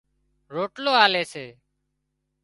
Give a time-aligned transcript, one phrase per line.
[0.53, 1.45] روٽلو آلي سي